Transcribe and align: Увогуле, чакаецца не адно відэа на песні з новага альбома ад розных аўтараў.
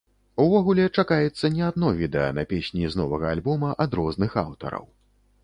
Увогуле, 0.43 0.85
чакаецца 1.03 1.51
не 1.57 1.61
адно 1.67 1.91
відэа 1.99 2.31
на 2.39 2.47
песні 2.55 2.89
з 2.95 3.01
новага 3.01 3.25
альбома 3.35 3.69
ад 3.87 3.91
розных 4.01 4.31
аўтараў. 4.47 4.85